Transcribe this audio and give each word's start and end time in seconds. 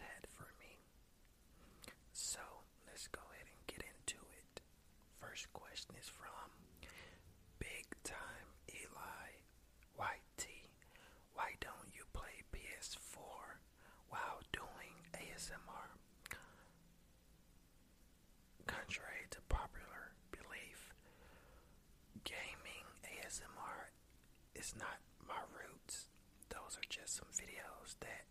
you 0.00 0.06
guys 0.06 0.12
had 0.16 0.26
for 0.36 0.48
me. 0.58 0.78
So, 2.12 2.40
let's 2.86 3.08
go 3.08 3.20
ahead 3.32 3.46
and 3.48 3.66
get 3.66 3.84
into 3.84 4.16
it. 4.40 4.60
First 5.20 5.52
question 5.52 5.94
is 6.00 6.08
from 6.08 6.50
Big 7.58 7.86
Time 8.04 8.48
Eli 8.68 9.28
YT. 9.98 10.44
Why 11.34 11.52
don't 11.60 11.90
you 11.92 12.04
play 12.12 12.44
PS4 12.52 13.60
while 14.08 14.40
doing 14.52 14.94
ASMR? 15.14 15.88
Contrary 18.66 19.26
to 19.30 19.38
popular 19.48 20.14
belief, 20.30 20.94
gaming 22.24 22.86
ASMR 23.04 23.90
is 24.54 24.74
not 24.78 25.00
my 25.26 25.40
roots. 25.50 26.06
Those 26.50 26.78
are 26.78 26.88
just 26.88 27.16
some 27.16 27.28
videos 27.34 27.96
that 28.00 28.26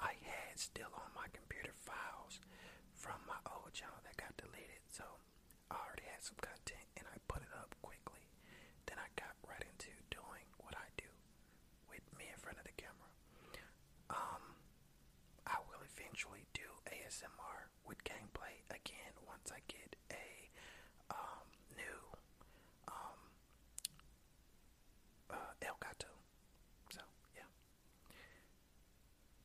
I 0.00 0.16
had 0.24 0.58
still 0.58 0.92
on 0.94 1.10
my 1.14 1.28
computer 1.32 1.72
files 1.76 2.40
from 2.94 3.20
channel 3.72 3.98
that 4.04 4.16
got 4.16 4.34
deleted. 4.36 4.82
So 4.90 5.04
I 5.70 5.76
already 5.86 6.06
had 6.10 6.22
some 6.22 6.38
content 6.40 6.86
and 6.98 7.06
I 7.10 7.16
put 7.28 7.42
it 7.42 7.52
up 7.54 7.74
quickly. 7.82 8.24
Then 8.86 8.98
I 8.98 9.08
got 9.18 9.34
right 9.46 9.62
into 9.62 9.92
doing 10.10 10.46
what 10.62 10.74
I 10.76 10.86
do 10.98 11.08
with 11.90 12.04
me 12.18 12.26
in 12.30 12.38
front 12.40 12.58
of 12.58 12.66
the 12.66 12.74
camera. 12.76 13.10
Um, 14.10 14.44
I 15.46 15.58
will 15.70 15.82
eventually 15.86 16.46
do 16.54 16.66
ASMR 16.90 17.70
with 17.86 18.02
gameplay 18.04 18.62
again 18.70 19.14
once 19.26 19.50
I 19.54 19.60
get 19.70 19.94
a 20.10 20.26
um, 21.14 21.46
new 21.78 22.00
um, 22.88 23.20
uh, 25.30 25.52
Elgato. 25.62 26.10
So 26.90 27.00
yeah. 27.34 27.48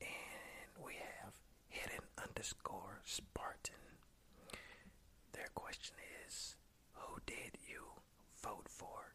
And 0.02 0.86
we 0.86 0.94
have 1.22 1.34
hidden 1.70 2.06
underscore 2.22 3.02
Spartan. 3.06 3.76
Their 5.34 5.50
question 5.54 5.96
is, 6.28 6.56
who 6.94 7.20
did 7.26 7.58
you 7.68 7.84
vote 8.42 8.68
for? 8.70 9.14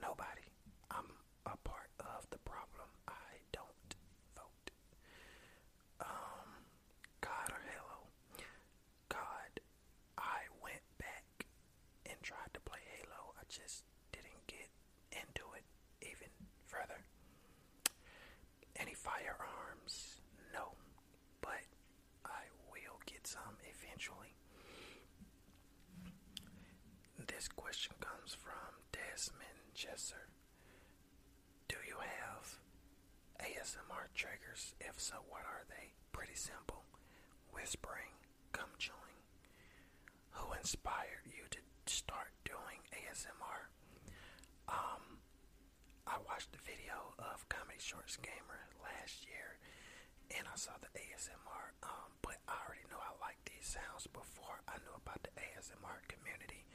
Nobody. 0.00 0.46
I'm 0.90 1.10
a 1.46 1.56
part 1.64 1.90
of 2.00 2.26
the 2.30 2.38
problem. 2.38 2.88
I 3.06 3.42
don't 3.52 3.94
vote. 4.34 4.70
Um, 6.00 6.64
God 7.20 7.50
or 7.50 7.62
Halo? 7.68 7.98
God, 9.08 9.52
I 10.16 10.46
went 10.62 10.82
back 10.98 11.46
and 12.06 12.16
tried 12.22 12.52
to 12.54 12.60
play 12.60 12.80
Halo. 12.96 13.34
I 13.38 13.44
just 13.48 13.84
didn't 14.12 14.46
get 14.46 14.68
into 15.12 15.44
it 15.56 15.64
even 16.02 16.30
further. 16.66 17.04
Any 18.80 18.94
firearms? 18.94 20.20
No. 20.52 20.72
But 21.40 21.64
I 22.24 22.46
will 22.70 22.98
get 23.06 23.26
some 23.26 23.56
eventually. 23.66 24.34
This 27.26 27.48
question 27.48 27.94
comes 28.00 28.34
from 28.34 28.74
Jesser. 29.78 30.26
Do 31.68 31.76
you 31.86 31.94
have 32.02 32.58
ASMR 33.38 34.10
triggers? 34.10 34.74
If 34.80 34.98
so, 34.98 35.22
what 35.30 35.46
are 35.46 35.62
they? 35.70 35.94
Pretty 36.10 36.34
simple. 36.34 36.82
Whispering, 37.54 38.10
gum 38.50 38.74
chewing. 38.78 39.22
Who 40.34 40.50
inspired 40.58 41.30
you 41.30 41.46
to 41.54 41.60
start 41.86 42.34
doing 42.42 42.82
ASMR? 42.90 43.70
Um, 44.66 45.22
I 46.10 46.18
watched 46.26 46.50
the 46.50 46.62
video 46.66 47.14
of 47.22 47.46
Comedy 47.48 47.78
Shorts 47.78 48.18
Gamer 48.18 48.66
last 48.82 49.22
year 49.30 49.62
and 50.34 50.42
I 50.50 50.56
saw 50.58 50.74
the 50.82 50.90
ASMR, 50.98 51.78
um, 51.86 52.10
but 52.20 52.42
I 52.50 52.58
already 52.66 52.82
knew 52.90 52.98
I 52.98 53.14
liked 53.22 53.46
these 53.46 53.78
sounds 53.78 54.10
before 54.10 54.58
I 54.66 54.76
knew 54.82 54.96
about 54.98 55.22
the 55.22 55.32
ASMR 55.38 56.02
community. 56.10 56.66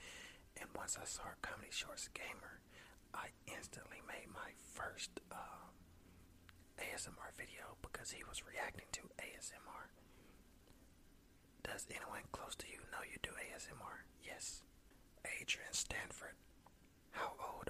And 0.57 0.69
once 0.73 0.95
I 0.95 1.05
saw 1.05 1.27
Comedy 1.43 1.69
Shorts 1.69 2.07
Gamer, 2.15 2.63
I 3.13 3.27
instantly 3.47 4.01
made 4.07 4.29
my 4.33 4.51
first 4.73 5.19
uh, 5.31 5.69
ASMR 6.79 7.31
video 7.37 7.77
because 7.81 8.11
he 8.11 8.23
was 8.27 8.43
reacting 8.45 8.87
to 8.93 9.01
ASMR. 9.21 9.87
Does 11.63 11.85
anyone 11.89 12.23
close 12.31 12.55
to 12.57 12.67
you 12.67 12.79
know 12.91 13.03
you 13.05 13.17
do 13.21 13.31
ASMR? 13.31 14.05
Yes. 14.23 14.63
Adrian 15.41 15.71
Stanford. 15.73 16.35
How 17.11 17.33
old 17.39 17.62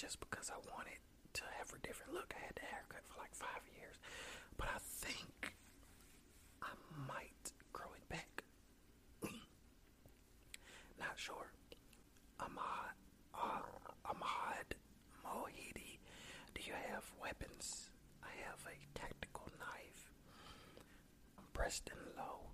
just 0.00 0.18
because 0.20 0.48
I 0.50 0.56
wanted 0.72 0.96
to 1.34 1.42
have 1.58 1.68
a 1.76 1.86
different 1.86 2.14
look. 2.14 2.32
I 2.34 2.40
had 2.46 2.56
the 2.56 2.64
haircut 2.72 3.04
for 3.04 3.20
like 3.20 3.34
five 3.34 3.60
years, 3.78 3.96
but 4.56 4.66
I 4.74 4.78
think 4.80 5.52
I 6.62 6.72
might 7.06 7.52
grow 7.74 7.92
it 7.94 8.08
back. 8.08 8.42
Not 10.98 11.16
sure. 11.16 11.52
Ahmad, 12.40 12.96
uh, 13.34 13.60
Ahmad 14.06 14.72
Mohidi, 15.22 16.00
do 16.54 16.62
you 16.64 16.72
have 16.88 17.04
weapons? 17.20 17.90
I 18.24 18.32
have 18.48 18.64
a 18.64 18.98
tactical 18.98 19.48
knife. 19.58 20.10
I'm 21.36 21.44
pressed 21.52 21.90
low. 22.16 22.48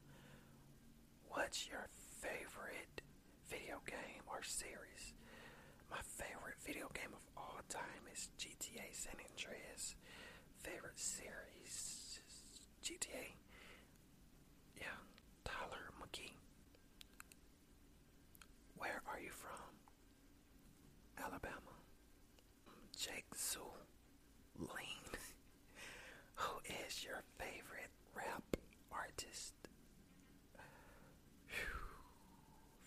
What's 1.29 1.69
your 1.69 1.87
favorite 2.21 3.03
video 3.49 3.79
game 3.87 4.23
or 4.27 4.43
series? 4.43 5.15
My 5.91 5.99
favorite 6.03 6.59
video 6.65 6.89
game 6.95 7.13
of 7.13 7.23
all 7.37 7.61
time 7.69 8.05
is 8.13 8.29
GTA 8.39 8.93
San 8.93 9.15
Andreas. 9.31 9.95
Favorite 10.63 10.99
series 10.99 12.21
GTA. 12.83 13.35
Yeah, 14.77 14.99
Tyler 15.45 15.91
McGee. 16.01 16.33
Where 18.77 19.03
are 19.11 19.21
you 19.21 19.31
from? 19.31 19.75
Alabama. 21.19 21.75
Mm, 22.69 22.97
Jake 22.97 23.35
Sue. 23.35 23.61
Lean. 24.59 25.07
Who 26.35 26.59
is 26.87 27.05
your 27.05 27.23
favorite 27.39 27.91
rap 28.15 28.57
artist? 28.93 29.55
Phew. 31.47 31.81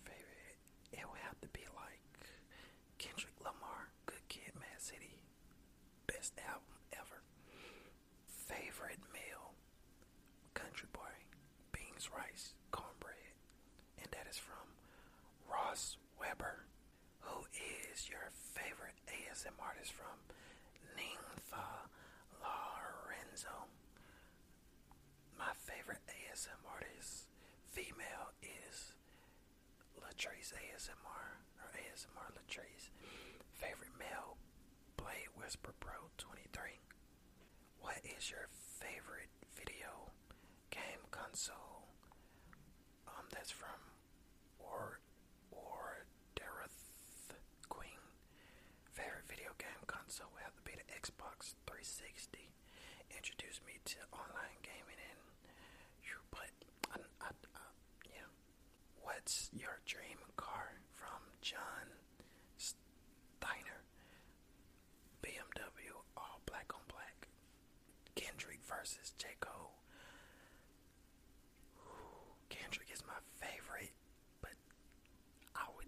Favorite? 0.04 0.58
It 0.94 1.06
would 1.10 1.20
have 1.26 1.40
to 1.42 1.48
be 1.50 1.66
like 1.76 2.30
Kendrick 2.98 3.34
Lamar, 3.40 3.90
Good 4.06 4.28
Kid, 4.30 4.52
Mad 4.56 4.80
City. 4.80 5.22
Best 6.08 6.34
album 6.48 6.78
ever. 6.94 7.22
Favorite 8.28 9.02
meal? 9.14 9.54
Country 10.54 10.88
boy, 10.94 11.14
beans, 12.00 12.10
rice, 12.16 12.54
cornbread. 12.72 13.16
And 14.02 14.08
that 14.12 14.28
is 14.30 14.38
from 14.38 14.68
Ross 15.52 15.98
Weber. 16.20 16.66
Who 17.22 17.44
is 17.92 18.10
your 18.10 18.32
favorite 18.32 18.96
ASM 19.08 19.56
artist 19.60 19.92
from? 19.92 20.16
Ninfa 20.96 21.90
Lorenzo. 22.40 23.68
My 25.38 25.52
favorite 25.56 26.04
ASM 26.08 26.60
artist, 26.72 27.28
female, 27.72 28.32
is 28.44 28.96
Latrice 30.00 30.54
ASMR 30.56 31.28
or 31.60 31.68
ASMR 31.76 32.30
Latrice. 32.36 32.90
Favorite 33.54 33.96
male, 34.00 34.38
Blade 34.98 35.32
Whisper 35.36 35.74
Pro 35.80 36.08
23. 36.18 36.80
What 37.82 38.00
is 38.18 38.30
your 38.32 38.48
favorite 38.80 39.32
video 39.56 40.12
game 40.72 41.04
console? 41.12 41.88
Um, 43.08 43.26
that's 43.32 43.52
from 43.52 43.80
or 44.60 45.00
or 45.52 46.06
Dareth 46.36 47.36
Queen. 47.70 48.02
Favorite 48.94 49.28
video 49.28 49.52
game 49.58 49.84
console 49.88 50.28
would 50.34 50.44
have 50.44 50.56
to 50.56 50.64
be 50.64 50.74
the 50.76 50.88
Xbox 50.94 51.56
360. 51.68 52.50
Introduced 53.60 53.66
me 53.66 53.80
to 53.86 53.98
online 54.16 54.58
gaming 54.64 55.00
and 55.12 55.20
you 56.04 56.16
but 56.32 56.52
I, 56.92 57.00
I, 57.26 57.30
I, 57.56 57.62
yeah. 58.06 58.30
What's 59.02 59.50
your 59.54 59.80
dream 59.86 60.18
car 60.38 60.80
from 60.94 61.20
John 61.42 61.88
Steiner? 62.58 63.84
BMW, 65.24 65.92
all 66.16 66.40
black 66.46 66.72
on 66.74 66.82
black. 66.88 67.28
Kendrick 68.16 68.60
versus 68.68 69.14
J. 69.18 69.28
Cole. 69.40 69.74
Kendrick 72.50 72.90
is 72.94 73.04
my 73.08 73.20
favorite, 73.40 73.94
but 74.42 74.54
I 75.56 75.66
would 75.76 75.88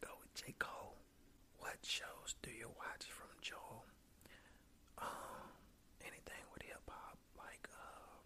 go 0.00 0.10
with 0.20 0.32
J. 0.34 0.54
Cole. 0.58 0.96
What 1.58 1.78
shows 1.82 2.34
do 2.42 2.50
you 2.50 2.68
watch 2.78 3.06
from 3.08 3.28
Joel? 3.40 3.84
Um, 4.98 5.48
anything 6.00 6.42
with 6.52 6.62
hip 6.62 6.82
hop, 6.88 7.18
like 7.36 7.68
um, 7.74 8.22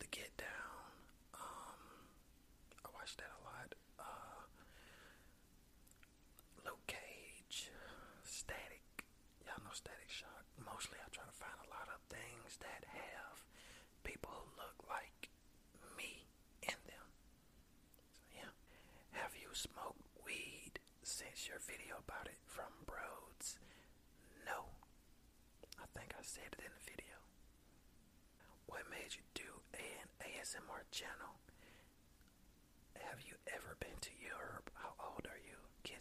The 0.00 0.06
Get 0.10 0.30
Down. 0.36 0.90
Um, 1.34 1.80
I 2.84 2.88
watch 3.10 3.26
that 3.26 3.34
a 3.34 3.42
lot. 3.42 3.70
Uh, 3.98 4.42
Luke 6.64 6.86
Cage, 6.86 7.70
Static. 8.22 8.86
Y'all 9.42 9.58
know 9.66 9.74
Static 9.74 10.06
Shock. 10.06 10.46
Mostly, 10.62 10.98
I 11.02 11.08
try 11.10 11.26
to 11.26 11.34
find 11.34 11.58
a 11.66 11.70
lot 11.74 11.90
of 11.90 11.98
things 12.06 12.58
that 12.62 12.86
have 12.86 13.42
people 14.06 14.30
who 14.30 14.46
look 14.62 14.78
like 14.86 15.30
me 15.98 16.22
in 16.62 16.78
them. 16.86 17.06
So 17.90 18.02
yeah. 18.36 18.52
Have 19.18 19.34
you 19.34 19.50
smoked 19.58 20.06
weed 20.22 20.78
since 21.02 21.48
your 21.50 21.58
video 21.66 21.98
about 21.98 22.30
it 22.30 22.38
from 22.46 22.70
Broads? 22.86 23.58
No. 24.46 24.70
I 25.82 25.86
think 25.98 26.14
I 26.14 26.22
said 26.22 26.54
it 26.54 26.62
in 26.62 26.70
the 26.78 26.84
video. 26.86 27.16
What 28.70 28.86
made 28.86 29.18
you 29.18 29.26
do 29.34 29.50
an 29.74 30.06
ASMR 30.22 30.86
channel? 30.94 31.40
Have 33.10 33.20
you 33.26 33.34
ever 33.50 33.76
been 33.80 33.98
to 34.00 34.10
Europe? 34.22 34.70
How 34.74 34.92
old 35.00 35.26
are 35.26 35.40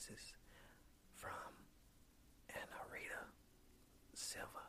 Kisses 0.10 0.34
from 1.14 1.54
Anarita 2.50 3.30
Silva. 4.14 4.66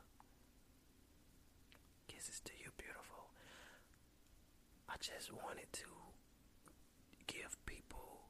Kisses 2.08 2.40
to 2.44 2.52
you, 2.60 2.68
beautiful. 2.76 3.30
I 4.88 4.94
just 5.00 5.32
wanted 5.32 5.72
to 5.72 5.88
give 7.26 7.56
people 7.64 8.28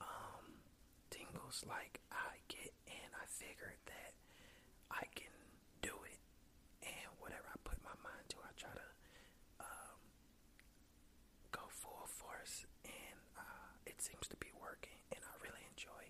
um, 0.00 0.62
tingles 1.10 1.64
like 1.68 2.00
I 2.12 2.38
get, 2.48 2.70
and 2.86 3.10
I 3.18 3.26
figured 3.26 3.80
that 3.86 4.12
I 4.90 5.02
can 5.14 5.34
do 5.82 5.94
it. 6.06 6.20
And 6.86 7.10
whatever 7.18 7.46
I 7.50 7.58
put 7.64 7.78
my 7.82 7.96
mind 8.06 8.28
to, 8.30 8.36
I 8.44 8.52
try 8.56 8.70
to 8.70 8.88
um, 9.66 9.98
go 11.50 11.66
full 11.68 12.06
force, 12.06 12.66
and 12.84 13.18
uh, 13.36 13.72
it 13.86 13.98
seems 14.00 14.28
to 14.28 14.36
be 14.38 14.52
working. 14.60 14.98
And 15.10 15.20
I 15.26 15.34
really 15.42 15.64
enjoy 15.74 16.04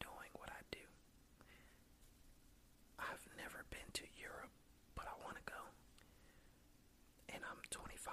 doing 0.00 0.30
what 0.38 0.48
I 0.50 0.62
do. 0.70 0.84
I've 2.98 3.24
never 3.36 3.64
been 3.70 3.88
to 4.02 4.06
Europe, 4.18 4.52
but 4.94 5.06
I 5.08 5.14
want 5.24 5.36
to 5.36 5.46
go. 5.46 5.60
And 7.32 7.42
I'm 7.44 7.60
25. 7.70 8.12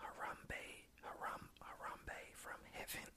Harambe, 0.00 0.64
Haram, 1.04 1.44
Harambe 1.60 2.20
from 2.34 2.60
heaven. 2.72 3.08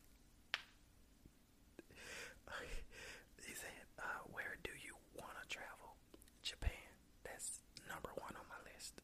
he 3.47 3.53
said, 3.55 3.85
uh, 3.99 4.23
where 4.31 4.57
do 4.63 4.71
you 4.83 4.93
want 5.15 5.33
to 5.41 5.45
travel? 5.47 5.95
Japan. 6.43 6.91
That's 7.23 7.61
number 7.87 8.09
one 8.19 8.35
on 8.35 8.45
my 8.49 8.59
list. 8.67 8.99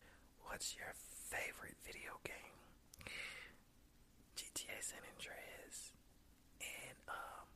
What's 0.46 0.76
your 0.76 0.92
favorite 0.96 1.78
video 1.86 2.20
game? 2.24 2.60
GTA 4.36 4.80
San 4.82 5.04
Andreas. 5.16 5.94
And 6.60 6.98
um, 7.08 7.48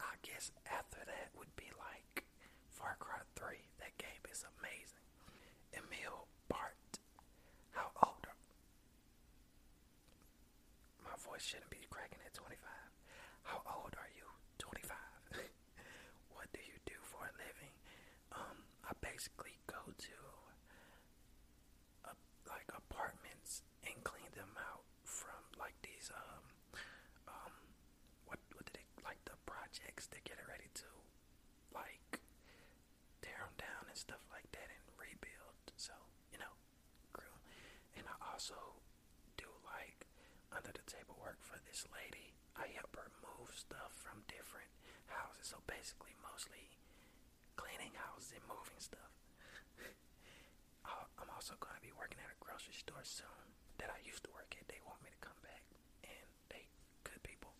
I 0.00 0.14
guess 0.22 0.50
after 0.66 0.98
that 1.06 1.30
would 1.38 1.52
be 1.56 1.70
like 1.78 2.24
Far 2.70 2.96
Cry 2.98 3.20
3. 3.36 3.56
That 3.78 3.94
game 3.98 4.22
is 4.30 4.44
amazing. 4.58 5.04
Emil 5.74 6.26
Bart. 6.48 6.98
How 7.72 7.90
old 8.02 8.24
are 8.26 8.38
my 11.04 11.10
voice 11.24 11.42
shouldn't 11.44 11.70
be 11.72 11.80
cracking 11.90 12.20
at 12.24 12.34
25. 12.36 12.60
How 13.48 13.60
old 13.64 13.96
are 13.96 14.12
you? 14.14 14.28
25. 14.58 14.96
what 16.36 16.46
do 16.52 16.60
you 16.60 16.76
do 16.84 16.96
for 17.00 17.24
a 17.24 17.32
living? 17.40 17.74
Um, 18.32 18.58
I 18.84 18.92
basically 19.00 19.56
go 19.66 19.80
to 19.80 20.16
uh, 22.08 22.16
like 22.48 22.68
apartments 22.72 23.62
and 23.88 23.96
clean 24.04 24.30
them 24.36 24.52
out 24.60 24.84
from 25.04 25.40
like 25.60 25.76
these 25.84 26.10
um 26.12 26.44
um 27.28 27.54
what 28.28 28.40
what 28.56 28.64
did 28.68 28.80
it 28.82 28.88
like 29.04 29.20
the 29.24 29.36
projects 29.48 30.06
to 30.12 30.18
get 30.24 30.36
it 30.40 30.46
ready 30.48 30.68
to 30.74 30.88
like 31.72 32.20
tear 33.22 33.38
them 33.44 33.54
down 33.58 33.82
and 33.88 33.96
stuff 33.96 34.22
like 34.32 34.46
that 34.52 34.68
and 34.68 34.84
rebuild. 35.00 35.56
So 35.76 35.94
you 36.32 36.38
know, 36.38 36.52
grew. 37.12 37.34
And 37.96 38.04
I 38.08 38.16
also 38.32 38.58
do 39.36 39.48
like 39.66 40.06
under 40.54 40.72
the 40.72 40.84
table 40.86 41.16
work 41.22 41.38
for 41.42 41.58
lady. 41.92 42.32
I 42.56 42.70
help 42.78 42.94
her 42.96 43.10
move 43.20 43.50
stuff 43.54 43.92
from 43.92 44.22
different 44.30 44.70
houses. 45.10 45.50
So 45.52 45.60
basically, 45.66 46.14
mostly 46.22 46.70
cleaning 47.58 47.92
houses 47.98 48.34
and 48.38 48.44
moving 48.46 48.78
stuff. 48.80 49.12
I'll- 50.86 51.08
uh, 51.18 51.22
I'm 51.24 51.30
also 51.34 51.54
going 51.60 51.76
to 51.76 51.84
be 51.84 51.92
working 51.96 52.20
at 52.22 52.30
a 52.30 52.38
grocery 52.40 52.74
store 52.76 53.04
soon 53.04 53.44
that 53.82 53.90
I 53.90 53.98
used 54.06 54.22
to 54.24 54.30
work 54.32 54.54
at. 54.56 54.66
They 54.70 54.80
want 54.86 55.02
me 55.02 55.10
to 55.12 55.20
come 55.20 55.38
back, 55.42 55.64
and 56.06 56.26
they 56.48 56.68
good 57.04 57.20
people. 57.26 57.52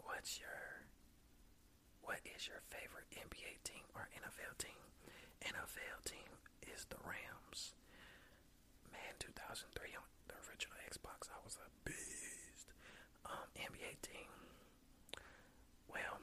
What's 0.00 0.40
your 0.40 0.88
what 2.02 2.18
is 2.26 2.48
your 2.48 2.60
favorite 2.72 3.06
NBA 3.14 3.62
team 3.62 3.84
or 3.94 4.08
NFL 4.16 4.56
team? 4.58 4.80
NFL 5.44 6.02
team 6.04 6.30
is 6.74 6.84
the 6.90 6.98
Rams. 7.06 7.74
Man, 8.90 9.14
2003 9.20 9.94
on 9.94 10.04
the 10.28 10.34
original 10.48 10.74
Xbox, 10.90 11.30
I 11.30 11.38
was 11.44 11.56
a 11.60 11.68
beast. 11.86 12.72
Um, 13.24 13.46
NBA 13.56 14.00
team. 14.02 14.32
Well, 15.88 16.18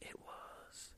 it 0.00 0.16
was 0.20 0.92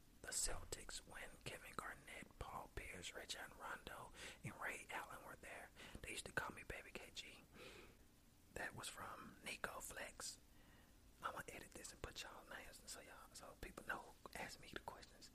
Celtics 0.92 1.00
when 1.08 1.24
Kevin 1.44 1.72
Garnett, 1.76 2.28
Paul 2.38 2.68
Pierce, 2.76 3.12
Rajon 3.16 3.48
Rondo, 3.56 4.12
and 4.44 4.52
Ray 4.60 4.84
Allen 4.92 5.20
were 5.24 5.40
there. 5.40 5.68
They 6.04 6.12
used 6.12 6.28
to 6.28 6.36
call 6.36 6.52
me 6.52 6.62
Baby 6.68 6.92
KG. 6.92 7.24
That 8.60 8.76
was 8.76 8.88
from 8.88 9.32
Nico 9.48 9.72
Flex. 9.80 10.36
I'm 11.24 11.32
gonna 11.32 11.48
edit 11.56 11.72
this 11.72 11.92
and 11.92 12.02
put 12.04 12.20
y'all 12.20 12.44
names 12.52 12.76
so 12.84 13.00
y'all 13.00 13.32
so 13.32 13.46
people 13.64 13.84
know. 13.88 14.02
Ask 14.36 14.60
me 14.60 14.68
the 14.74 14.84
questions. 14.84 15.32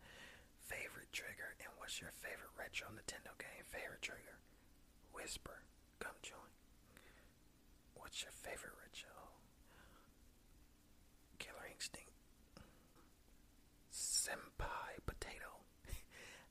Favorite 0.62 1.10
trigger 1.12 1.58
and 1.64 1.72
what's 1.82 1.98
your 2.02 2.12
favorite 2.14 2.54
retro 2.60 2.92
Nintendo 2.94 3.34
game? 3.42 3.66
Favorite 3.66 4.04
trigger. 4.06 4.38
Whisper. 5.16 5.64
Come 5.98 6.18
join. 6.22 6.52
What's 7.96 8.22
your 8.22 8.36
favorite 8.36 8.76
retro? 8.78 9.16
Killer 11.40 11.66
Instinct. 11.74 12.14
Senpai 13.92 15.00
Potato. 15.08 15.64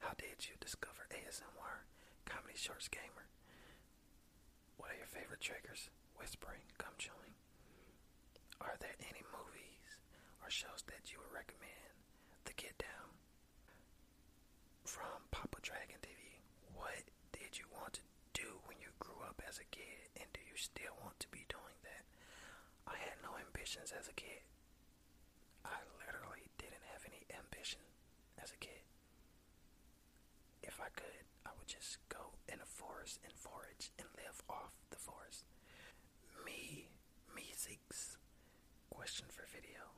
How 0.00 0.12
did 0.18 0.48
you 0.48 0.54
discover 0.60 1.06
ASMR? 1.12 1.84
Shorts 2.56 2.88
Gamer. 2.88 3.28
What 4.80 4.90
are 4.90 4.96
your 4.96 5.06
favorite 5.12 5.40
triggers? 5.44 5.90
Whispering, 6.16 6.64
gum 6.80 6.96
chewing. 6.96 7.36
Are 8.60 8.76
there 8.80 8.96
any 9.04 9.20
movies 9.28 10.00
or 10.40 10.48
shows 10.48 10.80
that 10.88 11.12
you 11.12 11.20
would 11.20 11.32
recommend? 11.36 11.92
The 12.48 12.56
Get 12.56 12.76
Down. 12.80 13.12
From 14.88 15.28
Papa 15.30 15.60
Dragon 15.60 16.00
TV. 16.00 16.40
What 16.72 17.04
did 17.32 17.58
you 17.60 17.68
want 17.76 18.00
to 18.00 18.04
do 18.32 18.48
when 18.64 18.80
you 18.80 18.88
grew 18.98 19.20
up 19.28 19.42
as 19.44 19.58
a 19.60 19.68
kid, 19.68 20.08
and 20.16 20.26
do 20.32 20.40
you 20.40 20.56
still 20.56 20.96
want 21.04 21.20
to 21.20 21.28
be 21.28 21.44
doing 21.52 21.76
that? 21.84 22.04
I 22.88 22.96
had 22.96 23.20
no 23.20 23.36
ambitions 23.36 23.92
as 23.92 24.08
a 24.08 24.16
kid. 24.16 24.40
I 25.64 25.76
literally 26.00 26.48
didn't 26.56 26.84
have 26.92 27.04
any 27.04 27.26
ambition 27.36 27.82
as 28.40 28.52
a 28.52 28.60
kid. 28.60 28.80
If 30.62 30.80
I 30.80 30.88
could, 30.94 31.24
I 31.44 31.50
would 31.58 31.68
just 31.68 31.98
go 32.08 32.34
in 32.48 32.58
a 32.60 32.68
forest 33.06 33.22
and 33.22 33.38
forage 33.38 33.86
and 34.02 34.08
live 34.18 34.42
off 34.50 34.74
the 34.90 34.98
forest. 34.98 35.46
Me, 36.42 36.90
me 37.30 37.46
six. 37.54 38.18
Question 38.90 39.26
for 39.30 39.46
video. 39.46 39.94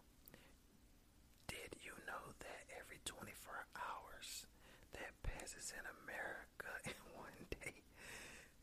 Did 1.49 1.81
you 1.81 1.97
know 2.05 2.37
that 2.45 2.69
every 2.77 3.01
24 3.09 3.33
hours 3.81 4.45
that 4.93 5.17
passes 5.25 5.73
in 5.73 5.81
America 6.05 6.69
in 6.85 7.01
one 7.17 7.41
day? 7.49 7.81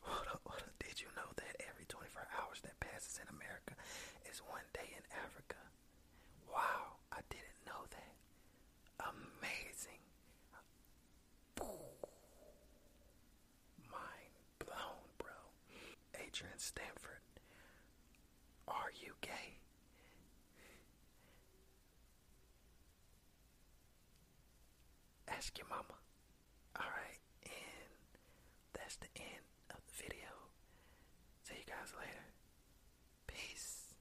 Hold 0.06 0.30
up, 0.30 0.46
hold 0.46 0.62
up. 0.62 0.78
Did 0.78 1.02
you 1.02 1.10
know 1.18 1.26
that 1.42 1.58
every 1.66 1.90
24 1.90 2.30
hours 2.38 2.62
that 2.62 2.78
passes 2.78 3.18
in 3.18 3.26
America 3.34 3.74
is 4.30 4.38
one 4.46 4.66
day 4.70 4.94
in 4.94 5.02
Africa? 5.26 5.58
Wow, 6.46 7.02
I 7.10 7.18
didn't 7.34 7.66
know 7.66 7.82
that. 7.90 8.14
Amazing. 9.10 10.06
Mind 13.90 14.36
blown, 14.58 15.02
bro. 15.18 15.34
Adrian 16.56 16.58
Stanford, 16.58 17.20
are 18.66 18.90
you 19.02 19.12
gay? 19.20 19.58
Ask 25.28 25.58
your 25.58 25.66
mama. 25.68 25.82